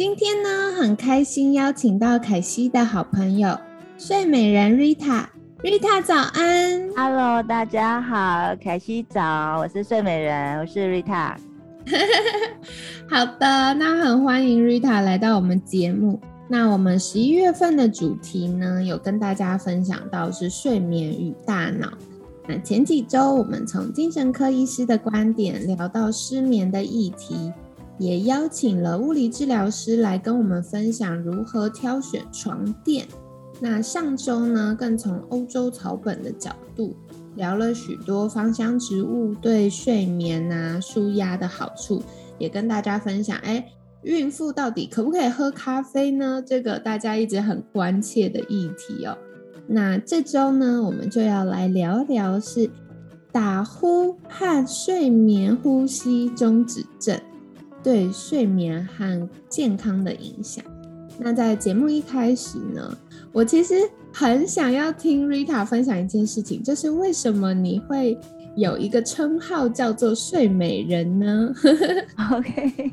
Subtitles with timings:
[0.00, 3.54] 今天呢，很开心邀请到凯西的好朋友
[3.98, 5.26] 睡美人 Rita。
[5.62, 11.36] Rita 早安，Hello，大家好，凯西早，我是睡美人，我是 Rita。
[13.10, 16.18] 好的，那很欢迎 Rita 来到我们节目。
[16.48, 21.92] 那我们十一月份的主题呢，有跟大家分享到是睡眠与大脑。
[22.48, 27.52] 那前几周我们从精神科医师的观点聊到失眠的议题。
[28.00, 33.06] 也邀请了物理治疗师来跟我们分享如何挑选床垫。
[33.60, 36.96] 那上周呢，更从欧洲草本的角度
[37.36, 42.02] 聊了许多芳香植物对睡眠啊、舒压的好处，
[42.38, 43.36] 也跟大家分享。
[43.40, 43.62] 哎，
[44.02, 46.42] 孕妇到底可不可以喝咖啡呢？
[46.44, 49.18] 这个大家一直很关切的议题哦。
[49.66, 52.70] 那这周呢，我们就要来聊聊是
[53.30, 57.20] 打呼和睡眠呼吸中止症。
[57.82, 60.64] 对睡眠和健康的影响。
[61.18, 62.96] 那在节目一开始呢，
[63.30, 63.74] 我其实
[64.12, 68.18] 很想要听 Rita 分享一件事情，就是为什么你会
[68.56, 71.52] 有一个称号叫做“睡美人”呢？
[72.32, 72.90] OK，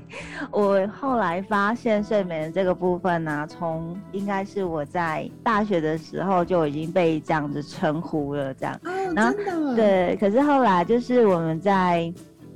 [0.51, 8.77] 我后来发现睡美人这个部分呢，从应该是我在大学的时候就已经被这样子称呼了，这样。
[8.83, 9.75] 哦，真的。
[9.75, 12.13] 对，可是后来就是我们在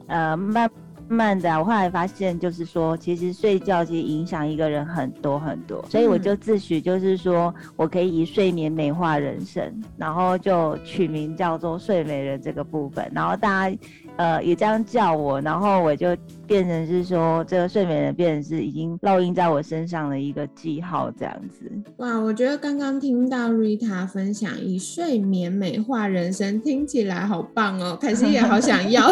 [0.07, 0.69] 呃慢。
[1.11, 9.63] 慢的，我后来发现，就是说，其实睡觉其实影响一个人很多很多，所以我就自诩，就是说我可以以睡眠美化人生，
[9.97, 13.77] 然后就取名叫做睡美人这个部分，然后大家。
[14.17, 21.71] 呃，也这样叫我，然后我就变成是说，这个睡美人变成是已经烙印在我身上的一个记号，这样子。
[21.95, 29.09] 哇，我觉得刚刚听到 Rita 分享以睡眠美化人生，听起来好棒哦，可是也好想要。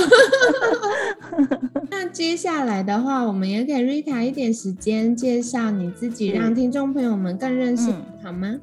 [1.89, 7.91] 那接下来的话，我们也给 Rita 一点时间介绍你自己，让听众朋友们更认识，
[8.23, 8.59] 好吗？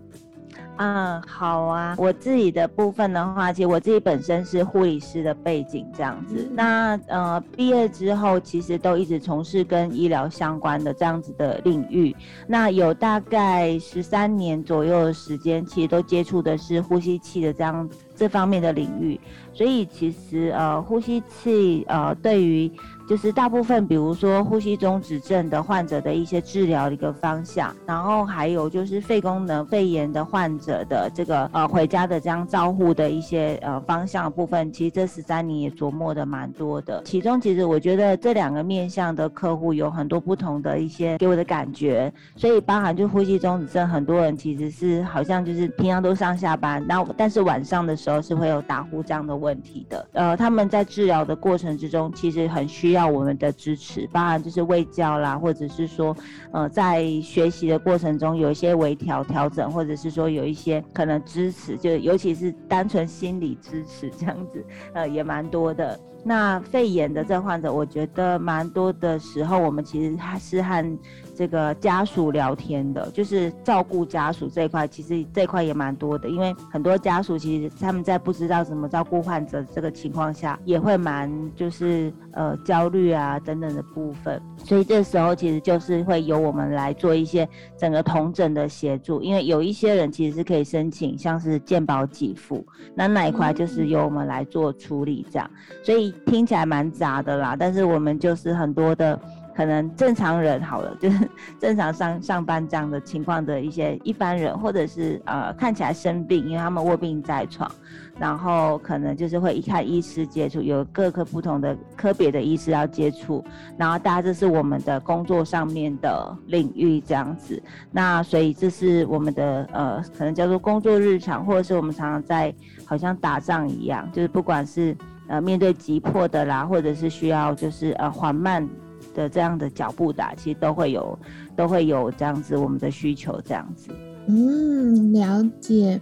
[0.79, 1.95] 嗯，好啊。
[1.99, 6.49] 我自己的部分的话，其实我自己本身是护理师的背景，这样子。
[6.53, 12.15] 那呃，毕业之后其实都一直从事跟医疗相关的这样子的领域。
[12.47, 19.19] 那有大概十三年左右的时间，其实都接触的是呼吸器的这样这方面的领域。
[19.53, 22.71] 所以其实呃，呼吸器呃，对于
[23.09, 37.01] 就是大部分，比如说呼吸中止症的患者的一些治疗的一个方向，然后还有就是肺功能肺炎的患者的这个呃回家的这样照护的一些呃方向部分，其实这十三年也琢磨的蛮多的。
[37.05, 50.09] 其中其实我觉得这两个面向的客户有很多不同的一些给我的感觉，所以包含就呼吸中止症，很多人其实是好像就是平常都上下班，然后但是晚上的时候是会有打呼这样的问题的。
[50.13, 52.96] 呃，他们在治疗的过程之中，其实很需。
[52.97, 56.17] 要我们的支持，当然就是喂教啦，或者是说，
[56.53, 64.65] 呃，在学习的过程中有一些微调调整，或者是说有一些可能支持，就尤其是单纯心理支持 这样子，
[64.95, 65.99] 呃，也蛮多的。
[66.25, 70.99] 那肺炎的这患者，我觉得蛮多的时候，我们其实还是和
[71.37, 87.47] 这个家属聊天的，就是照顾家属这一块，其实这块也蛮多的，因为很多家属其实他们在不知道怎么照顾患者这个情况下，也会蛮就是呃焦虑啊等等的部分，所以这时候其实就是会由我们来做一些
[87.77, 95.51] 整个同诊的协助，因为有一些人其实是可以申请像是健保给付，那那一块就是由我们来做处理这样，
[95.85, 96.15] 所以。
[96.27, 99.19] 听起来蛮杂的啦，但是我们就是很多的
[99.55, 101.26] 可能正常人好了，就是
[101.59, 107.71] 正常上上班这样的情况的一些一般人，或者是呃看起来生病，因为他们卧病在床，
[108.19, 113.45] 然后可能就是会一看医师接触，有各个不同的科别的医师要接触，
[113.77, 122.55] 然后大家这是我们的工作上面的领域这样子，那所以这是我们的呃可能叫做工作日常，或者是我们常常在
[122.85, 124.97] 好像打仗一样，就是不管是。
[125.29, 128.65] 呃，面对急迫的啦，或者是需要就是呃缓慢
[129.15, 131.19] 的这样的脚步打，其实都会有
[131.57, 133.89] 都会有这样子我们的需求这样子。
[134.27, 136.01] 嗯，了解。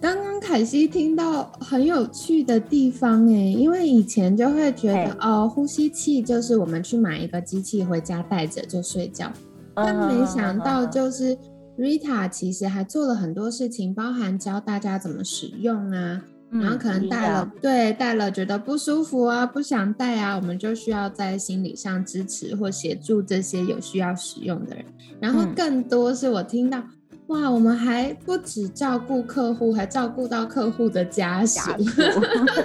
[0.00, 9.30] 刚刚凯西听到很有趣的地方哎，因为以前就会觉得哦，呼吸器就是我们去买一个机器回家带着就睡觉。
[9.74, 11.36] 但没想到就是
[11.78, 16.22] Rita 其实还做了很多事情，包含教大家怎么使用啊。
[16.52, 24.84] 然后可能戴了，对，戴了觉得不舒服啊，不想戴啊，我们就需要在心理上支持或协助这些有需要使用的人。
[25.20, 26.82] 然后更多是我听到，
[27.28, 31.60] 哇，我们还不止照顾客户，还照顾到客户的家属。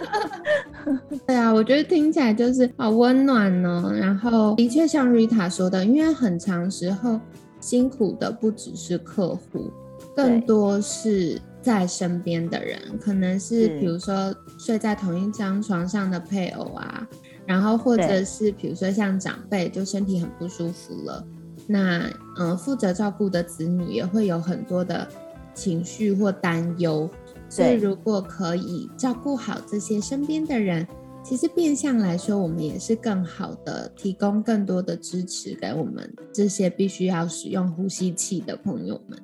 [1.27, 3.91] 对啊，我觉得听起来就是好温暖呢。
[3.95, 7.19] 然后的确像 Rita 说的，因为很长时候
[7.59, 9.71] 辛苦的不只是客户，
[10.15, 11.39] 更多是。
[11.65, 17.07] 在身边的人，可能是比如说睡在同一张床上的配偶啊，
[17.43, 21.25] 然后或者是比如说像长辈，就身体很不舒服了，
[21.65, 22.07] 那
[22.37, 25.07] 嗯，负责照顾的子女也会有很多的
[25.55, 27.09] 情绪或担忧，
[27.49, 30.87] 所以如果可以照顾好这些身边的人，
[31.23, 39.19] 其实变相来说，我们也是更好的提供更多的支持给我们这些必须要使用呼吸器的朋友们。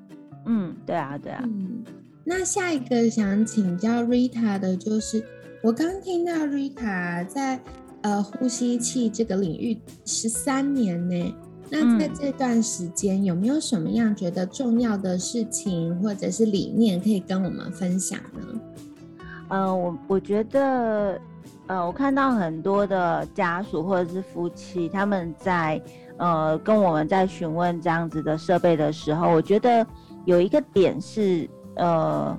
[0.47, 1.43] 嗯，对啊，对啊。
[1.45, 1.83] 嗯。
[2.23, 5.25] 那下一个想请教 Rita 的就是，
[5.63, 7.59] 我刚听到 Rita 在
[8.01, 11.35] 呃呼吸器这个领域十三年呢，
[11.69, 18.61] 那在这段时间有没有什么样觉得重要的事情或者是理念可以跟我们分享呢？
[19.49, 21.19] 呃，我我觉得，
[21.65, 25.81] 呃，我看到很多的家属或者是夫妻他们在
[26.17, 29.85] 呃跟我们在询问这样子的设备的时候，我觉得
[30.25, 31.49] 有一个点是。
[31.81, 32.37] 呃，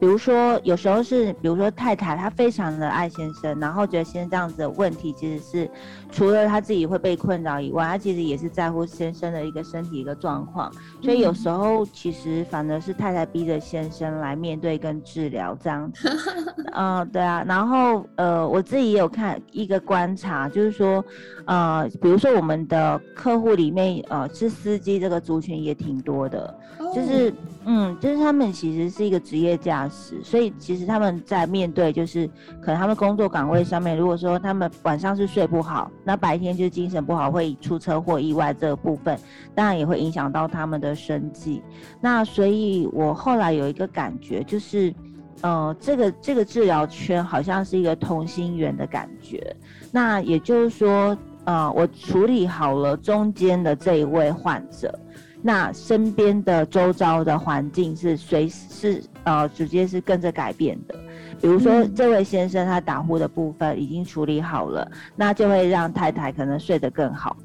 [0.00, 5.70] 比如说，有时候是，比如说太太她非常的爱先生，然后觉得先生这样子的问题，其实是
[6.10, 16.08] 除了他自己会被困扰以外，他其实也是在乎先生的一个身体一个状况，所以有时候其实反而是太太逼着先生来面对跟治疗这样子。
[16.72, 21.04] 嗯，对啊，然后呃，我自己也有看一个观察，就是说，
[21.44, 26.58] 呃，比如说我们的客户里面，呃，是司机这个族群也挺多的，
[26.94, 27.32] 就是。
[27.70, 32.26] 嗯，就是他们其实是一个职业驾驶，所以其实他们在面对就是
[32.62, 39.18] 可能他们工作岗位上面，如果说他们晚上是睡不好，那白天就精神不好，会出车祸意外这个部分，
[39.54, 41.62] 当然也会影响到他们的生计。
[42.00, 44.94] 那所以我后来有一个感觉，就是
[45.42, 49.54] 呃，这个这个治疗圈好像是一个同心圆的感觉。
[49.92, 51.14] 那也就是说，
[51.44, 54.98] 呃，我处理好了中间的这一位患者。
[55.40, 60.94] 那身边的周遭的环境是随是呃直接是跟着改变的，
[61.40, 67.36] 比如说这位先生他打呼的部分已经处理好了，那就会让太太可能睡得更好，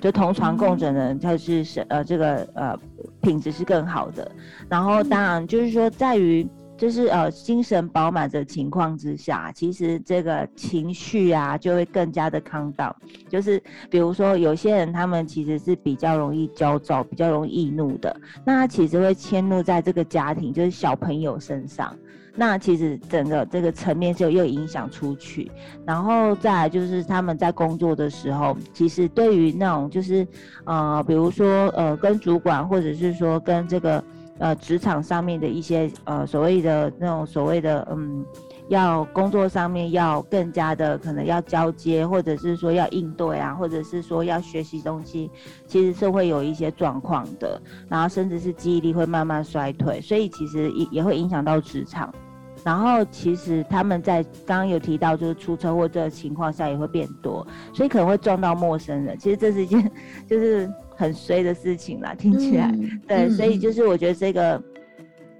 [0.00, 2.78] 就同床共枕的人就是是呃这个呃
[3.20, 4.30] 品质是更好的，
[4.68, 6.46] 然后当然就是说在于。
[6.78, 12.94] 就是呃，精神饱满的情况之下，其实这个情绪啊就会更加的康荡。
[13.28, 13.60] 就是
[13.90, 21.92] 比如说，有些人他们其实是比较容易焦躁、比较容易易怒的，那他其实会迁怒在这个家庭，就是小朋友身上。
[22.36, 25.50] 那其实整个这个层面就又影响出去。
[25.84, 30.24] 然后再来就是他们在工作的时候，其实对于那种就是
[30.64, 34.02] 呃，比如说呃，跟主管或者是说跟这个。
[34.38, 38.24] 呃，职场上面的一些呃所谓的那种所谓的嗯，
[38.68, 45.30] 要工作上面要更加的可能要交接，或者是说要应对啊，或者是说要学习东西，
[45.66, 52.12] 其实是会有一些状况的，然后甚至是记忆力会慢慢衰退，所以其实也也会影响到职场。
[52.68, 59.16] 然后其实他们在刚刚有提到，就是出车祸这个情况下也会变多，所以可能会撞到陌生人。
[59.18, 59.90] 其实这是一件
[60.28, 62.70] 就是很衰的事情啦，听起来
[63.06, 64.62] 对，所以就是我觉得这个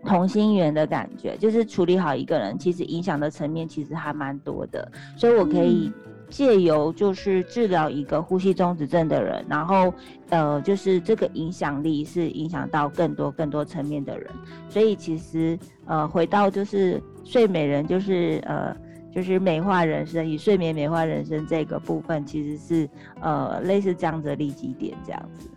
[0.06, 5.92] 同心圆的感觉，就是处理好一个人，其实影响的层面其实还蛮多的，所以我可以。
[6.30, 9.90] 借由就是治疗一个呼吸中止症的人，然后
[10.28, 14.30] 呃，就是这个影响力是影响到更多更多层面的人，
[14.68, 18.74] 所以其实呃，回到就是睡美人，就是呃，
[19.14, 22.88] 就是美化人生，以睡眠美化人生这个部分，其实是
[23.20, 25.50] 呃类似这样的利基点这样子。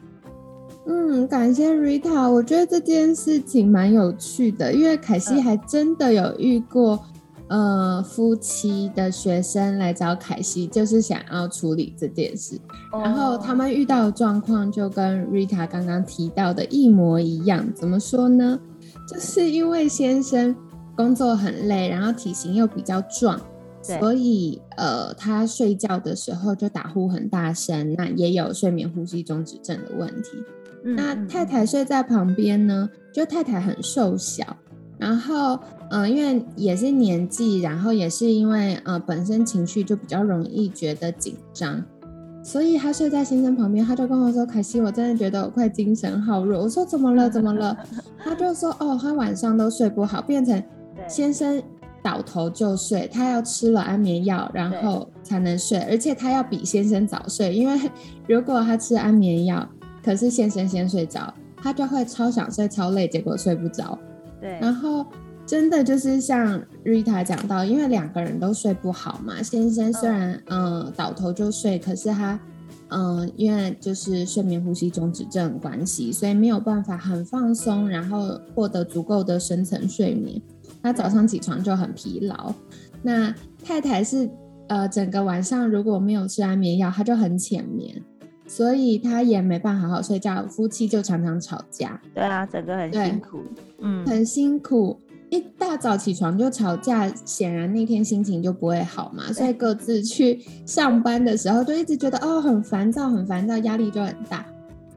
[0.88, 7.00] 嗯，感谢 Rita，我觉得这件事情蛮有趣的，因为凯西还真的有遇过。
[7.54, 12.58] 呃，夫妻的学生来找凯西，就是想要处理这件事。
[12.94, 17.68] 然后他们遇到的状况就跟 Rita 刚刚提到的一模一样。
[17.76, 18.58] 怎么说呢？
[19.06, 20.56] 就是因为先生
[21.02, 23.42] 工作很累，然后体型又比较壮，
[23.82, 30.38] 所以呃，他睡觉的时候就打呼很大声，那也有睡眠呼吸中止症的问题。
[30.84, 34.46] 那太太睡在旁边呢，就太太很瘦小。
[35.00, 35.58] 然后，
[35.90, 41.84] 嗯，因为也是年纪，然后也是因为呃本身情绪就比较容易觉得紧张，
[42.44, 47.28] 所以他睡在先生旁边，他就跟我说：“凯西，我真的觉得我快精神耗弱。”我说：“怎么了？
[47.28, 47.76] 怎么了？”
[48.24, 50.64] 他就说：“哦，他晚上都睡不好，变成
[51.08, 51.62] 先生
[52.04, 57.80] 倒头就睡，他要吃了安眠药，然后才能睡，而且他要比先生早睡，因为
[58.28, 59.68] 如果他吃安眠药，
[60.04, 63.98] 可是先生先睡着，他就会超想睡、超累，结果睡不着。
[64.40, 65.06] 对，然后。”
[65.44, 69.42] 真的就是像 Rita 讲到，因为两个人都睡不好嘛。
[69.44, 72.40] 先生虽然嗯倒头就睡，可是他
[72.90, 80.40] 嗯因为就是睡眠呼吸中止症关系，所以没有办法很放松，然后获得足够的深层睡眠。
[80.82, 82.54] 他早上起床就很疲劳。
[83.02, 83.34] 那
[83.64, 84.30] 太太是
[84.68, 88.02] 呃整个晚上如果没有吃安眠药，她就很浅眠，
[88.48, 92.00] 所以她也没办法好好睡觉，夫妻就常常吵架。
[92.14, 93.40] 对啊，整个很辛苦，
[93.80, 95.00] 嗯，很辛苦。
[95.30, 99.32] 一大早起床就吵架，显然那天心情就不会好嘛。
[99.32, 104.46] 所以各自去上班的时候，就一直觉得哦很烦躁，很烦躁，压力就很大。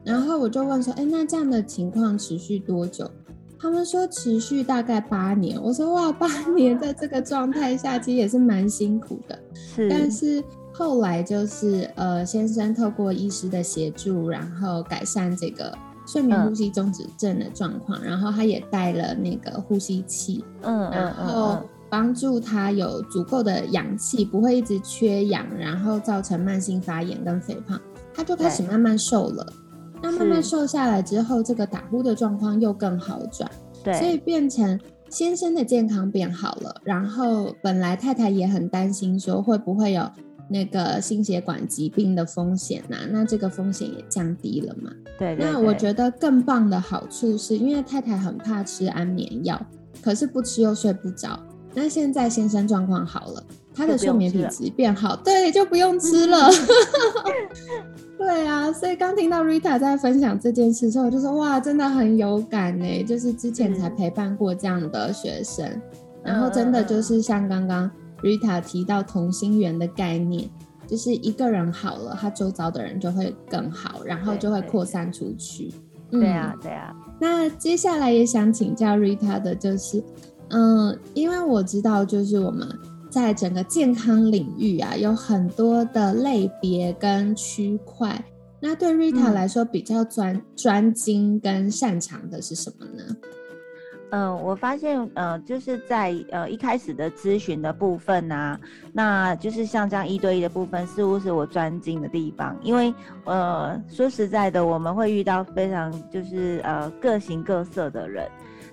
[0.03, 3.09] 然后我就问说：“哎，那这样的情况持续多久？”
[3.65, 5.59] 他们说持续大概八年。
[5.59, 9.89] 我说：“哇，八年在这个状态下，其实也是蛮辛苦的。”是。
[9.89, 15.75] 但是后来就是呃，先生透过医师的协助，然后改善这个。
[16.07, 27.81] 睡眠呼吸中止症的状况，然后他也带了那个呼吸器，嗯，然后帮助他有足够的氧气，不会一直缺氧，然后造成慢性发炎跟肥胖，
[28.13, 29.51] 他就开始慢慢瘦了。
[30.17, 33.49] 那慢慢瘦下来之后，这个打呼的状况又更好转，
[33.83, 34.79] 对，所以变成
[35.09, 40.09] 先生的健康变好了，然后本来太太也很担心说会不会有。
[40.47, 44.91] 那个心血管疾病的风险呐，那这个风险也降低了嘛？
[45.17, 45.35] 对。
[45.37, 49.59] 那我觉得更棒的好处是，因为太太很怕吃安眠药，
[50.03, 51.39] 可是不吃又睡不着。
[51.73, 53.43] 那现在先生状况好了，
[53.75, 56.49] 他的睡眠品质变好，对，就不用吃了。
[58.17, 63.03] 对啊，所以刚听到 Rita 在分享这件事之后，就说哇，真的很有感呢。
[63.03, 65.69] 就是之前才陪伴过这样的学生，
[66.23, 67.91] 然后真的就是像刚刚。
[68.23, 70.49] Rita 提到同心圆的概念，
[70.87, 75.71] 就是一个人好了，他周遭的人就会更好，然后就会扩散出去。
[76.09, 76.95] 对啊，对啊。
[77.19, 80.01] 那接下来也想请教 Rita 的就是，
[80.49, 82.67] 嗯，因为我知道，就是我们
[83.15, 88.21] 在整个健康领域啊，有很多的类别跟区块。
[88.59, 93.15] 那对 Rita 来说，比较专专精跟擅长的是什么呢？
[94.11, 98.59] 嗯，我发现，呃，就是在呃一开始的咨询的部分啊，
[98.91, 102.53] 那就是像这样一对一的部分，似乎是我专精的地方。
[102.61, 102.93] 因为，
[103.23, 108.27] 呃，说实在的，我们会遇到非常就是呃各形各色的人，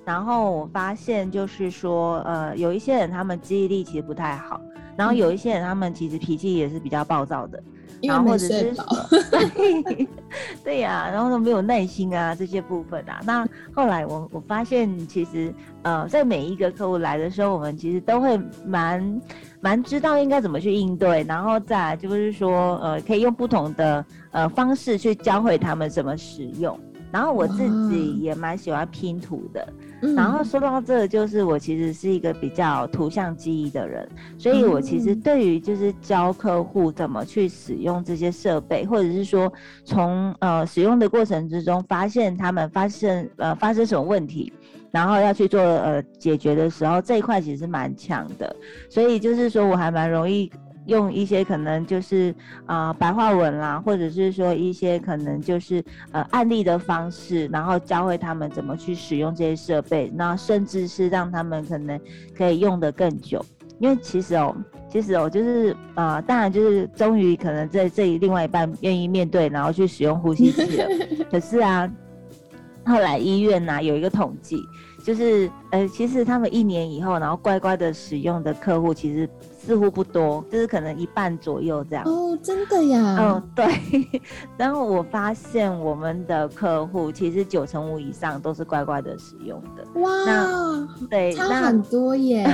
[0.04, 4.60] 然后我发现就是说，呃，有一些人他们记忆力其实不太好，
[4.96, 7.62] 然后有一些人他们其实脾气也是比较暴躁的。
[8.02, 8.74] 然后或者是
[10.64, 13.20] 对呀，然后都没有耐心啊这些部分啊。
[13.24, 19.20] 那后来我我发现，其实呃，在每一个客户来的时候，我们其实都会蛮
[19.60, 26.76] 蛮知道应该怎么去应对，然后再就是说呃，可以用不同的呃方式去教会他们怎么使用。
[27.12, 29.68] 然后我自己也蛮喜欢拼图的。
[30.16, 39.52] 然后说到这，就是我其实是一个比较图像记忆的人，所以我其实对于就是教客户怎么去使用这些设备，或者是说
[39.84, 44.52] 从呃使用的过程之中发现他们发生呃发生什么问题，
[44.90, 48.56] 然后要去做呃解决的时候，这一块其实蛮强的，
[48.90, 50.50] 所以就是说我还蛮容易。
[50.86, 52.34] 用一些可能就是
[52.66, 62.00] 啊白话文啦，或者是说一些可能就是呃案例的方式，然后教会他们怎么去使用这些设备，那甚至是让他们可能
[62.36, 63.44] 可以用得更久。
[63.78, 64.54] 因为其实哦，
[64.88, 70.86] 其实哦，就是啊，当然就是终于可能在这另外一半愿意面对，然后去使用呼吸器了。
[71.28, 71.90] 可是啊，
[72.84, 74.62] 后来医院呐有一个统计，
[75.04, 79.28] 就是呃，其实他们一年以后，然后乖乖的使用的客户，其实。
[79.64, 82.04] 似乎不多，就是可能一半左右这样。
[82.04, 83.16] 哦，真的呀。
[83.16, 83.64] 嗯，对。
[84.58, 90.00] 然后我发现我们的客户其实九成五以上都是乖乖的使用的。
[90.00, 90.08] 哇，
[91.08, 92.44] 对，差很多耶。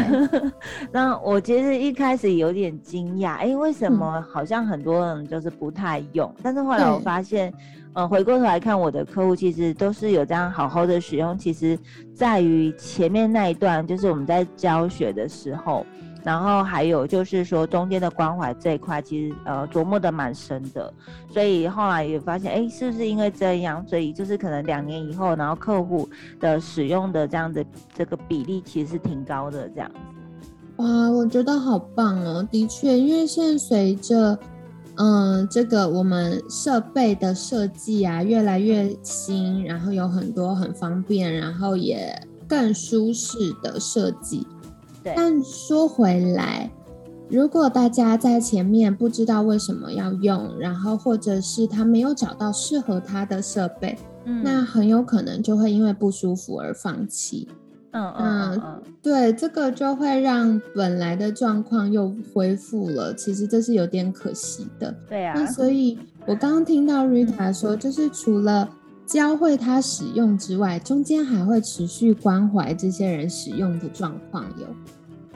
[0.93, 6.31] 那我其实一开始有点惊讶，哎，为什么好像很多人就是不太用？
[6.43, 7.51] 但是后来我发现，
[7.99, 11.37] 呃，回过头来看我的客户，其实都是有这样好好的使用。
[11.37, 11.77] 其实
[12.15, 15.85] 在于前面那一段，就是我们在教学的时候。
[16.23, 20.93] 然后还有就是说中间的关怀这一块，其实呃琢磨的蛮深的，
[21.33, 27.65] 所以后来也发现，哎，是不是因为这样，所以就是可能两年以后，然后客户的使用的这样的
[27.95, 29.97] 这个比例其实是挺高的这样子。
[30.77, 32.47] 哇，我觉得好棒哦！
[32.49, 34.39] 的确，因为现在随着
[34.99, 44.47] 嗯，这个我们设备的设计啊，越来越新，然后有很多很方便，然后也更舒适的设计。
[45.05, 45.15] 对。
[45.17, 46.69] 但说回来，
[47.31, 57.47] 如果大家在前面不知道为什么要用，然后或者是他没有找到适合他的设备，嗯，那很有可能就会因为不舒服而放弃。
[57.93, 63.15] 嗯嗯嗯，对，这个就会让本来的状况又恢复了。
[63.15, 64.95] 其实这是有点可惜的。
[65.09, 65.33] 对啊。
[65.35, 68.69] 那所以，我刚刚听到 Rita 说，就是除了
[69.07, 74.67] 教会他使用之外，中间还会持续关怀这些人使用的状况有。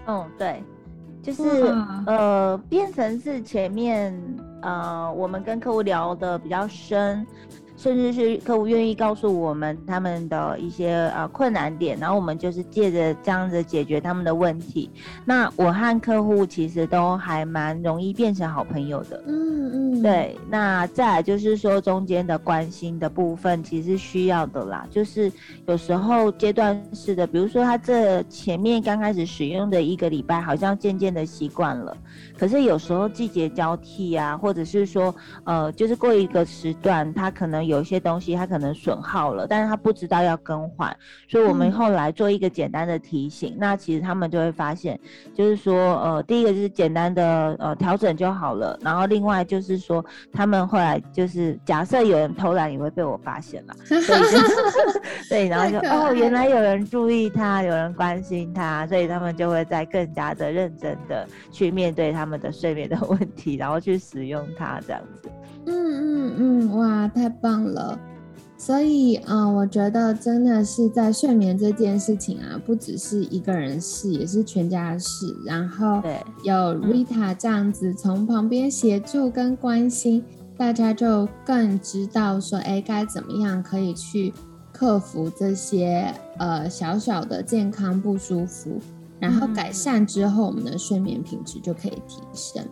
[0.06, 0.62] 嗯，对，
[1.22, 1.42] 就是
[2.06, 4.14] 呃，变成是前面
[4.60, 7.26] 呃，我们跟客户聊的比较深。
[7.76, 14.90] 甚至是客户愿意告诉我们他们的一些呃困难点，然后我们就是借着这样子解决他们的问题。
[15.24, 19.22] 那我和客户其实都还蛮容易变成好朋友的。
[19.26, 20.36] 嗯嗯，对。
[20.48, 24.86] 那再来就是说中间的关心的部分，其实需要的啦。
[24.90, 25.30] 就是
[25.66, 31.96] 有时候阶段式的，比如说他这前面刚开始使用的一个礼拜，好像渐渐的习惯了。
[32.38, 35.14] 可是有时候季节交替啊，或者是说
[35.44, 37.82] 呃，就是过一个时段，他可能有。
[37.82, 40.96] 些东西它可能损耗了，但是他不知道要更换，
[41.28, 44.98] 所以我们后来做一个简单的提醒，那其实他们就会发现，
[45.34, 50.02] 就是说，呃，第一个就是简单的呃调整就好了，然后另外就是说，
[50.32, 53.74] 他们后来就是假设有人偷懒也会被我发现了
[55.28, 65.28] 对，然后就哦，原来有人注意他，有人关心他，所以他们就会在更加的认真的去面对他们的睡眠的问题，然后去使用它这样子。
[65.66, 67.98] 嗯嗯嗯，哇，太棒了！
[68.56, 75.34] 所以，嗯，我觉得真的是在睡眠这件事情啊，不只是一个人事，也是全家的事。
[75.44, 80.24] 然后，对，有 Rita 这样子从旁边协助跟关心，
[80.56, 84.32] 大家就更知道说，哎，该怎么样可以去
[84.72, 88.78] 克服这些呃小小的健康不舒服，
[89.18, 92.64] 然后改善之后，我们的睡眠品质就可以提升。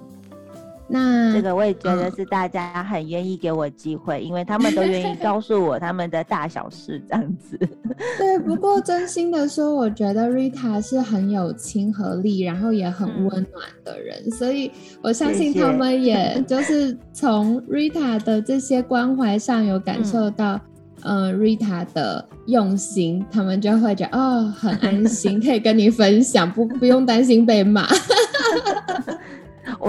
[0.93, 7.57] 那这个我也觉得是大家很愿意给我机会，因为他们都愿意告诉我他们的大小事这样子。
[8.19, 20.61] 对，不过真心的说，我觉得 Rita 是很有亲和力，然后也很温暖的人，所以我相信他们也就是从 Rita 的这些关怀上有感受到，
[21.03, 27.87] 呃，Rita 的用心，他们就会觉得哦，很安心， 可以跟你分享，不不用担心被骂。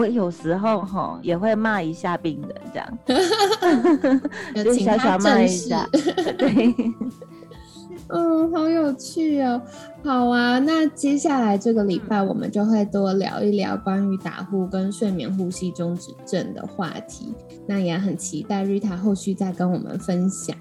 [0.01, 4.23] 我有时候哈也会骂一下病人，这样，
[4.65, 5.87] 就小小骂一下。
[6.39, 6.73] 对，
[8.09, 9.61] 嗯，好有趣哦。
[10.03, 17.35] 好啊，那接下来这个礼拜我们就会多聊一聊关于打呼跟睡眠呼吸中止症的话题。
[17.67, 20.55] 那也很期待 Rita 后续再跟我们分享。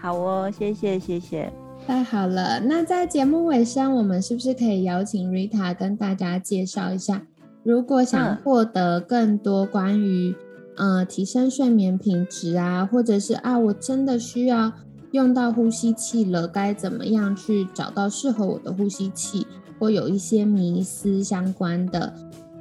[0.00, 1.52] 好哦，谢谢谢谢。
[1.86, 7.22] 太好了，那在节目尾声，我们是不是可以邀请 Rita 跟大家介绍一下？
[7.62, 10.34] 如果想获得更多关于
[10.76, 14.72] 呃提升睡眠品质啊，或者是啊我真的需要
[15.12, 19.46] 用到呼吸器了，该怎么样去找到适合我的呼吸器，
[19.78, 22.12] 或有一些迷思相关的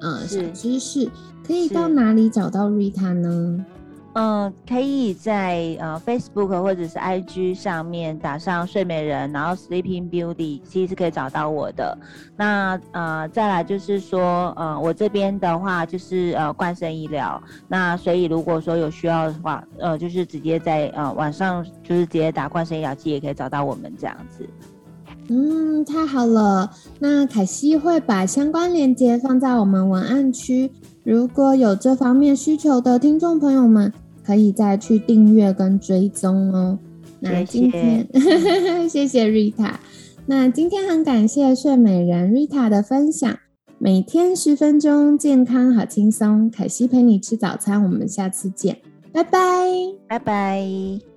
[0.02, 1.10] 呃小知识，
[1.46, 3.66] 可以到哪里找到 Rita 呢？
[4.14, 11.98] 嗯，可以在呃 Facebook 或者是 IG 上面打上睡美人，然后 Sleeping Beauty，其实是可以找到我的。
[12.36, 17.42] 那呃，再来就是说，呃，我这边的话就是呃冠生医疗。
[17.70, 24.46] 那所以如果说有需要的话，呃，就是直接在呃晚上就是直接打冠生医疗机也可以找到我们这样子。
[25.30, 26.70] 嗯，太好了。
[27.00, 30.70] 那凯西会把相关链接放在我们文案区，
[31.06, 33.94] 如果有这方面需求的听众朋友们。
[34.32, 36.80] 可以再去订阅跟追踪哦。
[37.20, 38.08] 那今天
[38.88, 39.74] 谢谢 Rita。
[40.26, 43.38] 那今天很感谢睡美人 Rita 的分享。
[43.78, 46.50] 每天十分钟，健康好轻松。
[46.50, 48.78] 凯西陪你吃早餐，我们下次见，
[49.12, 49.68] 拜拜，
[50.08, 51.11] 拜拜。